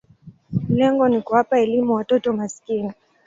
Lengo 0.69 1.09
ni 1.09 1.21
kuwapa 1.21 1.59
elimu 1.59 1.93
watoto 1.93 2.33
maskini. 2.33 2.93